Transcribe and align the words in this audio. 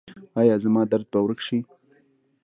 ایا 0.41 0.55
زما 0.63 0.81
درد 0.91 1.07
به 1.11 1.19
ورک 1.23 1.39
شي؟ 1.47 1.57